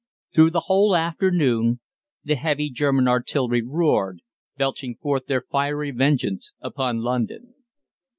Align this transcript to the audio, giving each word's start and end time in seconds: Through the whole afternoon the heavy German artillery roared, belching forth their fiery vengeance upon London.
Through 0.33 0.49
the 0.49 0.61
whole 0.61 0.95
afternoon 0.95 1.79
the 2.23 2.33
heavy 2.35 2.71
German 2.71 3.07
artillery 3.07 3.61
roared, 3.63 4.23
belching 4.57 4.95
forth 4.95 5.27
their 5.27 5.41
fiery 5.43 5.91
vengeance 5.91 6.53
upon 6.59 7.03
London. 7.03 7.53